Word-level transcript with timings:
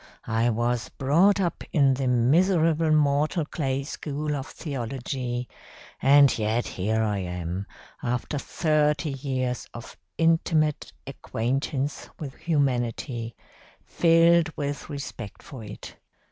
I 0.25 0.49
was 0.49 0.89
brought 0.89 1.39
up 1.39 1.63
in 1.71 1.93
the 1.93 2.07
miserable 2.07 2.89
mortal 2.89 3.45
clay 3.45 3.83
school 3.83 4.35
of 4.35 4.47
theology, 4.47 5.47
and 6.01 6.35
yet 6.39 6.65
here 6.69 7.03
I 7.03 7.19
am, 7.19 7.67
after 8.01 8.39
thirty 8.39 9.11
years 9.11 9.67
of 9.75 9.95
intimate 10.17 10.91
acquaintance 11.05 12.09
with 12.17 12.33
humanity, 12.33 13.35
filled 13.85 14.49
with 14.57 14.89
respect 14.89 15.43
for 15.43 15.63
it. 15.63 15.95